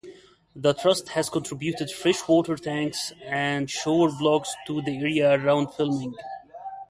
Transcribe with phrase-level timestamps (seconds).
[0.55, 6.15] The Trust has contributed freshwater tanks and shower blocks to the areas around filming.